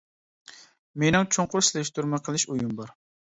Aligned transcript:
مېنىڭ 1.03 1.27
چوڭقۇر 1.37 1.67
سېلىشتۇرما 1.67 2.21
قىلىش 2.29 2.47
ئويۇم 2.49 2.73
بار. 2.81 2.97